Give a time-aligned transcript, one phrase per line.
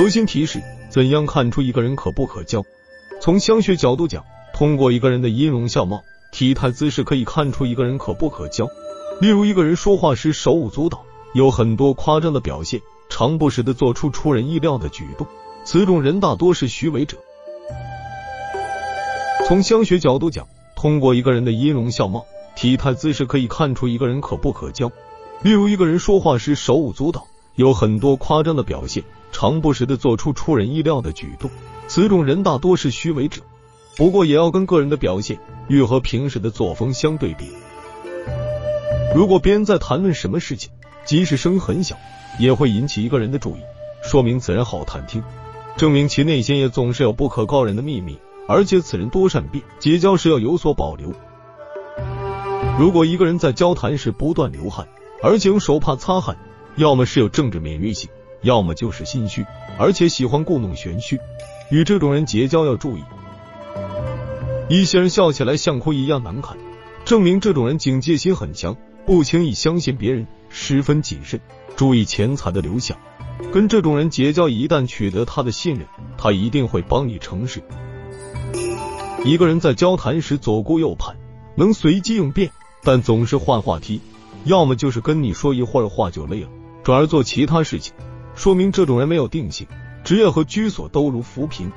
[0.00, 2.64] 核心提示：怎样看出一个人可不可交？
[3.20, 8.66] 从相学角度讲，通过一个人的音容笑貌、体态姿势，可以看出一个人可不可交。
[9.20, 15.26] 例如，一个人说话时手舞足蹈，有很多夸张的表现，常不时的做出出人意料的举动，
[15.64, 17.18] 此种人大多是虚伪者。
[19.46, 22.24] 从相学角度讲，通过一个人的音容笑貌、
[22.56, 24.90] 体态姿势，可以看出一个人可不可交。
[25.42, 31.50] 例如，一个人说话时手舞足蹈，有很多夸张的表现，常不时的做出出人意料的举动，
[31.88, 33.42] 此种人大多是虚伪者。
[33.96, 37.50] 不过，也要跟个人的表现与和平时的作风相对比。
[39.14, 40.70] 如果别人在谈论什么事情，
[41.04, 41.96] 即使声音很小，
[42.38, 43.60] 也会引起一个人的注意，
[44.02, 45.22] 说明此人好谈听，
[45.76, 48.18] 证明其内心也总是有不可告人的秘密。
[48.48, 51.12] 而且此人多善变，结交时要有所保留。
[52.80, 54.88] 如果一个人在交谈时不断流汗，
[55.22, 56.36] 而且用手帕擦汗，
[56.74, 58.10] 要么是有政治敏锐性，
[58.42, 59.44] 要么就是心虚，
[59.78, 61.18] 而且喜欢故弄玄虚。
[61.70, 63.02] 与这种人结交要注意。
[64.68, 66.56] 一些人笑起来像哭一样难看，
[67.04, 71.40] 证明这种人警戒心很强，不轻易相信别人，十分谨慎，
[71.76, 72.96] 注意钱财的流向。
[73.52, 77.62] 跟这种人结交，一旦取得他的信任，他一定会帮你成事。
[79.24, 81.16] 一个人在交谈时左顾右盼，
[81.54, 82.50] 能随机应变，
[82.82, 84.00] 但总是换话题，
[84.44, 86.48] 要么就是跟你说一会儿话就累了，
[86.82, 87.92] 转而做其他事情，
[88.34, 89.66] 说明这种人没有定性，
[90.02, 91.70] 职业和居所都如浮萍。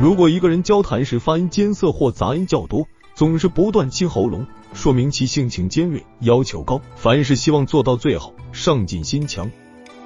[0.00, 9.50] 如果一个人交谈时发音艰涩或杂音较多，总是不断清喉咙，说明其性情尖锐，要求高，凡事希望做到最好，上进心强。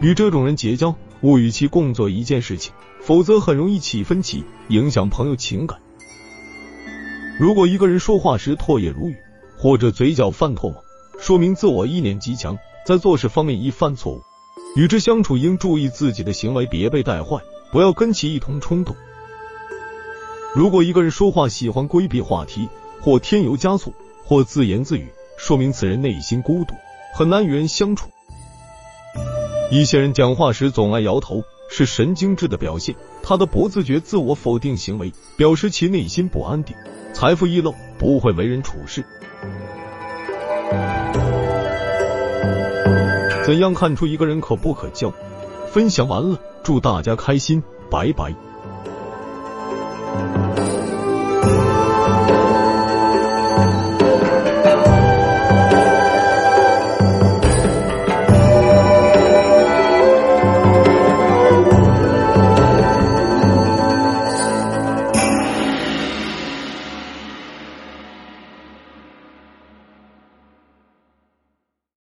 [0.00, 2.72] 与这种人结交，勿与其共做一件事情。
[3.00, 5.80] 否则很容易起分歧，影响朋友情感。
[7.38, 9.16] 如果一个人说话时唾液如雨，
[9.56, 10.84] 或者嘴角泛唾沫，
[11.18, 14.20] 说明自我意念极强，在做事方面易犯错误。
[14.76, 17.40] 与之相处应注意自己的行为，别被带坏，
[17.72, 18.94] 不要跟其一同冲动。
[20.54, 22.68] 如果一个人说话喜欢规避话题，
[23.00, 23.92] 或添油加醋，
[24.24, 26.74] 或自言自语，说明此人内心孤独，
[27.14, 28.08] 很难与人相处。
[29.70, 31.42] 一些人讲话时总爱摇头。
[31.72, 36.74] 是神经质的表现，他的不自觉自我否定行为表示其内心不安定，
[37.12, 39.04] 财富易漏，不会为人处事。
[43.50, 45.12] 怎样看出一个人可不可交？
[45.72, 48.32] 分享完了，祝大家开心，拜拜。